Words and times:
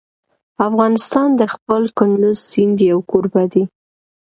افغانستان 0.67 1.29
د 1.39 1.41
خپل 1.53 1.81
کندز 1.97 2.37
سیند 2.51 2.77
یو 2.91 2.99
کوربه 3.09 3.43
دی. 3.51 3.63